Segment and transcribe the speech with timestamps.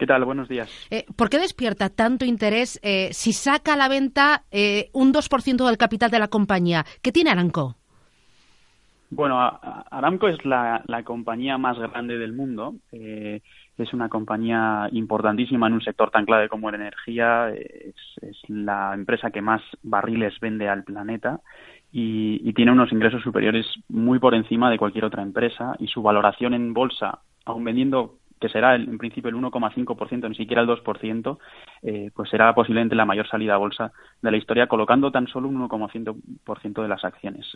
[0.00, 0.24] ¿Qué tal?
[0.24, 0.88] Buenos días.
[0.90, 5.66] Eh, ¿Por qué despierta tanto interés eh, si saca a la venta eh, un 2%
[5.66, 6.86] del capital de la compañía?
[7.02, 7.76] ¿Qué tiene Aramco?
[9.10, 9.38] Bueno,
[9.90, 12.76] Aramco es la, compañía más grande del mundo.
[12.90, 17.50] es una compañía importantísima en un sector tan clave como la energía.
[17.50, 17.94] Es,
[18.48, 21.40] la empresa que más barriles vende al planeta
[21.92, 26.00] y, y, tiene unos ingresos superiores muy por encima de cualquier otra empresa y su
[26.00, 31.38] valoración en bolsa, aun vendiendo que será en principio el 1,5%, ni siquiera el 2%,
[31.82, 33.92] eh, pues será posiblemente la mayor salida a bolsa
[34.22, 37.46] de la historia, colocando tan solo un 1,5% de las acciones.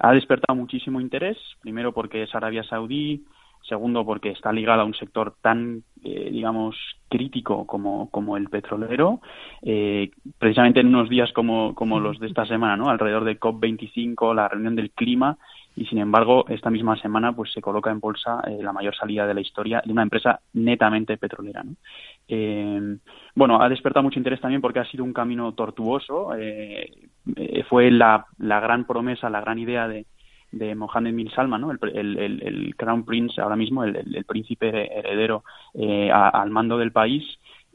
[0.00, 3.24] Ha despertado muchísimo interés, primero porque es Arabia Saudí,
[3.62, 6.76] segundo porque está ligada a un sector tan, eh, digamos,
[7.08, 9.20] crítico como, como el petrolero,
[9.62, 12.90] eh, precisamente en unos días como, como los de esta semana, ¿no?
[12.90, 15.38] alrededor de COP25, la reunión del clima,
[15.76, 19.26] y sin embargo esta misma semana pues se coloca en bolsa eh, la mayor salida
[19.26, 21.64] de la historia de una empresa netamente petrolera
[22.28, 22.96] eh,
[23.34, 26.34] bueno ha despertado mucho interés también porque ha sido un camino tortuoso.
[26.36, 27.08] Eh,
[27.68, 30.06] fue la, la, gran promesa la gran idea de,
[30.52, 31.70] de Mohammed bin Salman ¿no?
[31.70, 35.42] el, el, el, crown prince ahora mismo el, príncipe heredero
[36.12, 37.24] al mando del país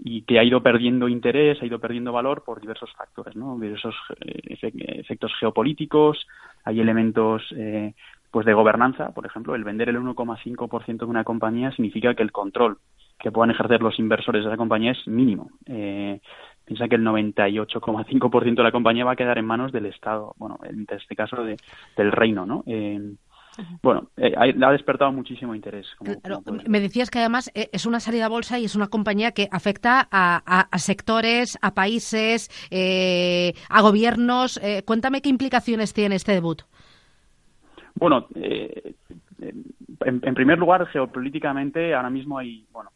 [0.01, 3.57] y que ha ido perdiendo interés, ha ido perdiendo valor por diversos factores, ¿no?
[3.59, 6.25] diversos efectos geopolíticos,
[6.63, 7.93] hay elementos eh,
[8.31, 12.31] pues de gobernanza, por ejemplo, el vender el 1,5% de una compañía significa que el
[12.31, 12.77] control
[13.19, 15.49] que puedan ejercer los inversores de esa compañía es mínimo.
[15.65, 16.21] Eh,
[16.63, 20.57] piensa que el 98,5% de la compañía va a quedar en manos del Estado, bueno,
[20.63, 21.57] en este caso de,
[21.97, 22.63] del reino, ¿no?
[22.65, 23.15] Eh,
[23.81, 25.87] bueno, eh, ha despertado muchísimo interés.
[26.67, 29.47] me decías que además eh, es una salida a bolsa y es una compañía que
[29.51, 34.59] afecta a, sectores, a países, eh, a gobiernos.
[34.85, 36.61] cuéntame qué implicaciones tiene este debut.
[37.95, 42.91] Bueno, en, primer lugar, geopolíticamente ahora mismo hay, bueno,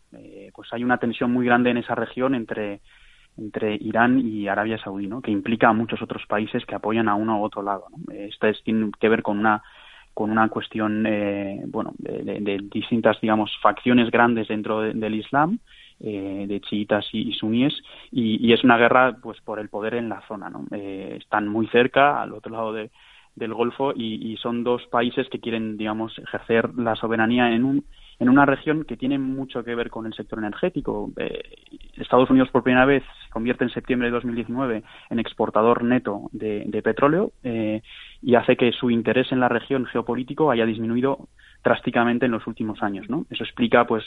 [0.53, 2.81] pues hay una tensión muy grande en esa región entre
[3.37, 5.19] entre Irán y Arabia Saudí, ¿no?
[5.21, 7.87] que implica a muchos otros países que apoyan a uno u otro lado.
[8.11, 9.63] Esto es, tiene que ver con una
[10.13, 15.59] con una cuestión eh, bueno de, distintas digamos facciones grandes dentro del Islam
[15.99, 17.73] eh, de chiitas y, suníes
[18.11, 20.65] y, es una guerra pues por el poder en la zona ¿no?
[20.71, 25.77] Eh, están muy cerca al otro lado del Golfo y, son dos países que quieren
[25.77, 27.85] digamos ejercer la soberanía en un
[28.19, 31.11] en una región que tiene mucho que ver con el sector energético.
[31.97, 36.81] Estados Unidos por primera vez se convierte en septiembre de 2019 en exportador neto de,
[36.83, 37.81] petróleo eh,
[38.21, 41.29] y hace que su interés en la región geopolítico haya disminuido
[41.63, 43.09] drásticamente en los últimos años.
[43.09, 43.25] ¿no?
[43.29, 44.03] Eso explica, pues,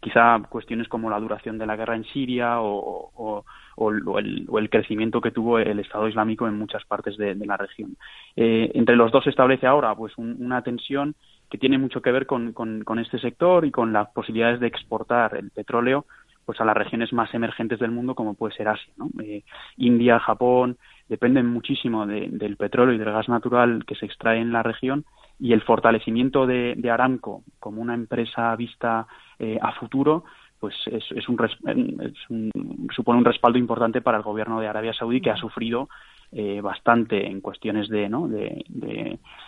[0.00, 3.44] quizá cuestiones como la duración de la guerra en Siria o,
[3.80, 7.96] o, el, el, crecimiento que tuvo el Estado Islámico en muchas partes de, la región.
[8.36, 11.14] Eh, entre los dos se establece ahora pues una tensión
[11.50, 12.54] que tiene mucho que ver con,
[12.98, 16.04] este sector y con las posibilidades de exportar el petróleo
[16.44, 18.92] pues a las regiones más emergentes del mundo como puede ser Asia.
[19.22, 19.42] Eh,
[19.78, 20.76] India, Japón,
[21.08, 25.04] dependen muchísimo del petróleo y del gas natural que se extrae en la región
[25.38, 29.06] y el fortalecimiento de, Aramco como una empresa vista
[29.38, 30.24] eh, a futuro
[30.60, 32.50] pues es, es, un,
[32.94, 35.88] supone un respaldo importante para el gobierno de Arabia Saudí que ha sufrido
[36.32, 38.28] eh, bastante en cuestiones de, ¿no?
[38.28, 38.64] de,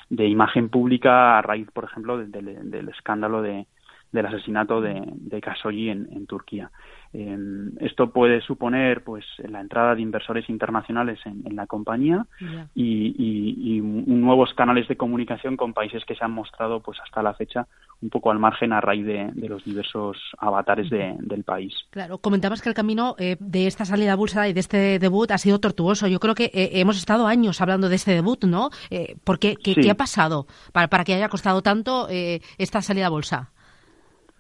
[0.09, 3.67] de, imagen pública a raíz, por ejemplo, del escándalo de,
[4.13, 6.71] del asesinato de, de Khashoggi en, Turquía.
[7.15, 12.27] Em, esto puede suponer pues la entrada de inversores internacionales en, la compañía
[12.75, 17.67] y, nuevos canales de comunicación con países que se han mostrado pues hasta la fecha
[18.01, 21.75] un poco al margen a raíz de, los diversos avatares del país.
[21.91, 25.31] Claro, comentabas que el camino eh, de esta salida a bolsa y de este debut
[25.31, 26.07] ha sido tortuoso.
[26.07, 28.71] Yo creo que eh, hemos estado años hablando de este debut, ¿no?
[28.91, 29.57] Eh, ¿Por qué?
[29.57, 33.53] ¿Qué, ha pasado para, para que haya costado tanto esta salida a bolsa?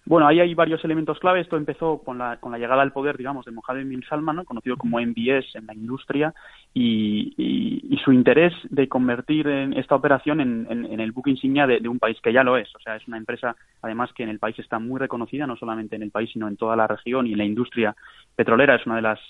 [0.04, 1.40] Bueno, ahí hay varios elementos clave.
[1.40, 4.76] Esto empezó con la, con la llegada al poder, digamos, de Mohammed bin Salman, conocido
[4.76, 6.34] como MBS en la industria,
[6.74, 12.00] y, y, su interés de convertir en esta operación en, el buque insignia de, un
[12.00, 12.74] país que ya lo es.
[12.74, 15.94] O sea, es una empresa, además, que en el país está muy reconocida, no solamente
[15.94, 17.94] en el país, sino en toda la región y en la industria
[18.34, 18.75] petrolera.
[18.75, 19.20] Es una de las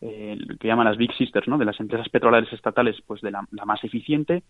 [0.00, 1.58] eh, que llaman las Big Sisters, ¿no?
[1.58, 4.44] De las empresas petroleras estatales, pues de la, más eficiente.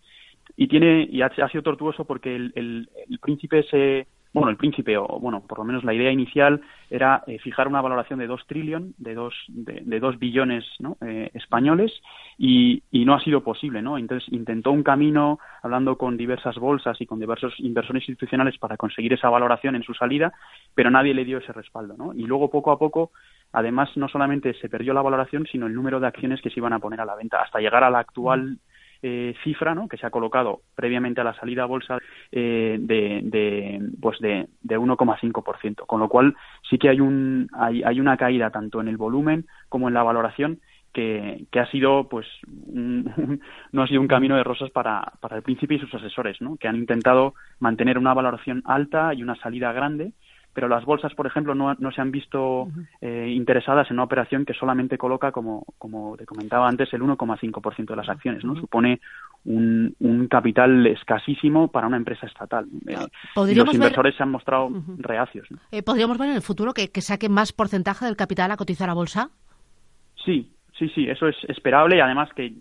[0.55, 5.05] Y tiene y ha, sido tortuoso porque el, el príncipe se bueno, el príncipe, o
[5.19, 8.93] bueno, por lo menos la idea inicial era eh, fijar una valoración de dos trillón,
[8.97, 10.97] de dos, de, dos billones ¿no?
[11.01, 11.91] Eh, españoles,
[12.37, 13.97] y, no ha sido posible, ¿no?
[13.97, 19.11] Entonces intentó un camino hablando con diversas bolsas y con diversos inversores institucionales para conseguir
[19.11, 20.31] esa valoración en su salida,
[20.75, 22.13] pero nadie le dio ese respaldo, ¿no?
[22.13, 23.11] Y luego poco a poco,
[23.51, 26.73] además, no solamente se perdió la valoración, sino el número de acciones que se iban
[26.73, 28.59] a poner a la venta, hasta llegar a la actual
[29.03, 31.97] eh, cifra que se ha colocado previamente a la salida bolsa
[32.31, 36.35] eh, de, de, pues de, de 1,5%, con lo cual
[36.69, 40.03] sí que hay, un, hay, hay una caída tanto en el volumen como en la
[40.03, 40.59] valoración
[40.93, 42.27] que, que, ha sido pues
[42.71, 46.57] no ha sido un camino de rosas para, para el príncipe y sus asesores, ¿no?
[46.57, 50.13] que han intentado mantener una valoración alta y una salida grande
[50.53, 52.67] pero las bolsas, por ejemplo, no, no se han visto
[52.99, 57.85] eh, interesadas en una operación que solamente coloca, como, como te comentaba antes, el 1,5%
[57.85, 58.43] de las acciones.
[58.43, 58.55] ¿no?
[58.55, 58.99] Supone
[59.45, 62.65] un, un, capital escasísimo para una empresa estatal.
[62.87, 62.97] Eh,
[63.35, 65.47] los inversores se han mostrado reacios.
[65.71, 68.89] Eh, ¿Podríamos ver en el futuro que, que saque más porcentaje del capital a cotizar
[68.89, 69.29] a bolsa?
[70.25, 72.53] Sí, sí, sí, eso es esperable y además que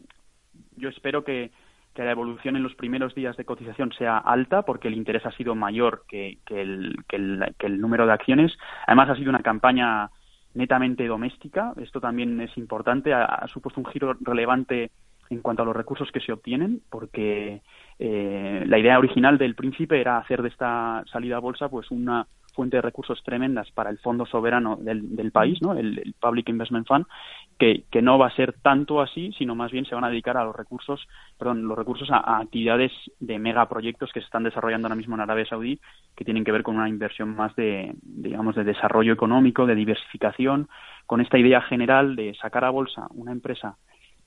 [0.77, 1.51] yo espero que,
[1.95, 5.33] que la evolución en los primeros días de cotización sea alta porque el interés ha
[5.33, 8.57] sido mayor que, el, que, el, que el número de acciones.
[8.87, 10.11] Además, ha sido una campaña
[10.55, 11.73] netamente doméstica.
[11.81, 13.13] Esto también es importante.
[13.13, 14.91] Ha, supuesto un giro relevante
[15.31, 17.63] en cuanto a los recursos que se obtienen, porque
[17.99, 22.27] eh, la idea original del príncipe era hacer de esta salida a bolsa pues una
[22.61, 25.73] fuente de recursos tremendas para el fondo soberano del, país, ¿no?
[25.73, 27.07] El, Public Investment Fund,
[27.59, 30.37] que, que, no va a ser tanto así, sino más bien se van a dedicar
[30.37, 31.01] a los recursos,
[31.39, 35.47] perdón, los recursos a, actividades de megaproyectos que se están desarrollando ahora mismo en Arabia
[35.47, 35.81] Saudí,
[36.15, 40.69] que tienen que ver con una inversión más de, digamos, de desarrollo económico, de diversificación,
[41.07, 43.79] con esta idea general de sacar a bolsa una empresa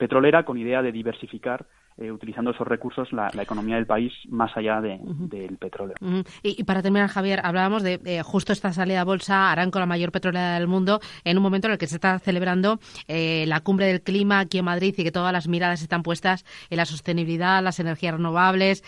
[0.04, 1.66] petrolera con idea de diversificar
[1.98, 5.96] eh, utilizando esos recursos la, economía del país más allá del petróleo.
[6.42, 10.12] y, para terminar, Javier, hablábamos de eh, justo esta salida a bolsa, Aranco, la mayor
[10.12, 13.86] petrolera del mundo, en un momento en el que se está celebrando eh, la cumbre
[13.86, 17.64] del clima aquí en Madrid y que todas las miradas están puestas en la sostenibilidad,
[17.64, 18.84] las energías renovables.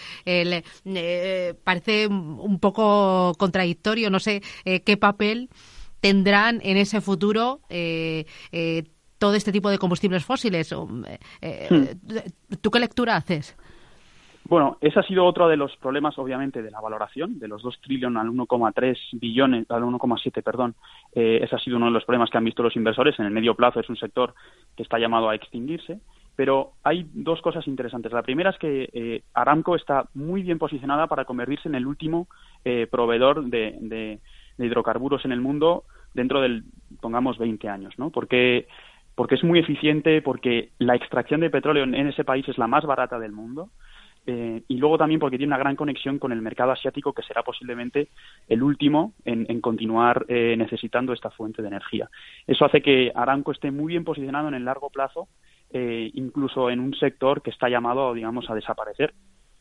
[1.63, 5.49] parece un poco contradictorio, no sé qué papel
[6.01, 7.61] tendrán en ese futuro
[9.25, 10.71] todo este tipo de combustibles fósiles.
[10.71, 12.55] Eh, eh, hmm.
[12.61, 13.57] ¿Tú qué lectura haces?
[14.47, 17.81] Bueno, ese ha sido otro de los problemas, obviamente, de la valoración, de los 2
[17.81, 20.75] trillones al 1,3 billones, al 1,7, perdón.
[21.15, 23.17] Eh, ese ha sido uno de los problemas que han visto los inversores.
[23.17, 24.35] En el medio plazo es un sector
[24.77, 25.99] que está llamado a extinguirse.
[26.35, 28.11] Pero hay dos cosas interesantes.
[28.11, 32.27] La primera es que eh, Aramco está muy bien posicionada para convertirse en el último
[32.91, 34.19] proveedor de, de,
[34.59, 36.63] hidrocarburos en el mundo dentro del,
[36.99, 38.09] pongamos, 20 años, ¿no?
[38.09, 38.67] Porque
[39.15, 42.85] porque es muy eficiente, porque la extracción de petróleo en, ese país es la más
[42.85, 43.69] barata del mundo.
[44.27, 47.43] Eh, y luego también porque tiene una gran conexión con el mercado asiático, que será
[47.43, 48.09] posiblemente
[48.47, 52.09] el último en, continuar eh, necesitando esta fuente de energía.
[52.47, 55.27] Eso hace que Aramco esté muy bien posicionado en el largo plazo,
[55.71, 59.13] eh, incluso en un sector que está llamado, digamos, a desaparecer.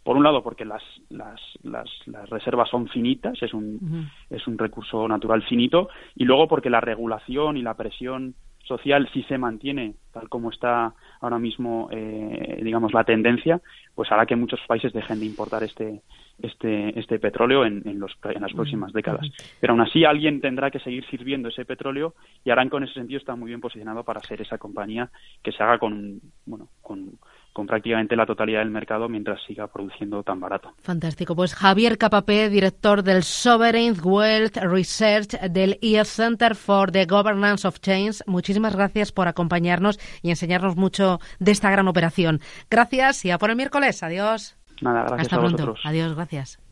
[0.03, 1.89] Por un lado, porque las, las, las,
[2.29, 7.57] reservas son finitas, es un, es un recurso natural finito, y luego porque la regulación
[7.57, 13.05] y la presión social si se mantiene tal como está ahora mismo eh, digamos la
[13.05, 13.61] tendencia
[13.95, 16.03] pues hará que muchos países dejen de importar este
[16.41, 19.27] este este petróleo en, en, los, en las próximas décadas.
[19.61, 22.15] pero aún así alguien tendrá que seguir sirviendo ese petróleo
[22.45, 25.11] y Aranco en ese sentido está muy bien posicionado para ser esa compañía
[25.43, 27.19] que se haga con bueno con
[27.55, 30.73] con prácticamente la totalidad del mercado mientras siga produciendo tan barato.
[30.83, 31.37] Fantástico.
[31.37, 37.79] Pues Javier Capapé, director del Sovereign Wealth Research del EF Center for the Governance of
[37.79, 42.41] Change, muchísimas gracias por acompañarnos y enseñarnos mucho de esta gran operación.
[42.69, 44.03] Gracias y a por el miércoles.
[44.03, 44.57] Adiós.
[44.83, 45.75] Nada, gracias Hasta a pronto.
[45.85, 46.64] Adiós, gracias.